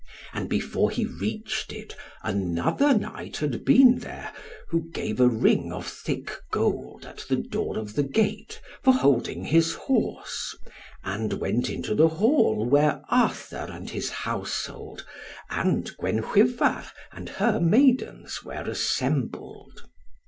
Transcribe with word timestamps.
And 0.33 0.49
before 0.49 0.89
he 0.89 1.05
reached 1.05 1.71
it, 1.71 1.95
another 2.23 2.97
knight 2.97 3.37
had 3.37 3.63
been 3.63 3.99
there, 3.99 4.33
who 4.69 4.89
gave 4.89 5.19
a 5.21 5.27
ring 5.27 5.71
of 5.71 5.85
thick 5.85 6.31
gold 6.51 7.05
at 7.05 7.23
the 7.29 7.35
door 7.35 7.77
of 7.77 7.93
the 7.93 8.01
gate 8.01 8.59
for 8.81 8.95
holding 8.95 9.45
his 9.45 9.75
horse, 9.75 10.55
and 11.03 11.33
went 11.33 11.69
into 11.69 11.93
the 11.93 12.07
Hall 12.07 12.65
where 12.67 13.03
Arthur 13.09 13.67
and 13.71 13.91
his 13.91 14.09
household, 14.09 15.05
and 15.51 15.95
Gwenhwyvar 15.99 16.87
and 17.11 17.29
her 17.29 17.59
maidens, 17.59 18.43
were 18.43 18.59
assembled. 18.63 19.83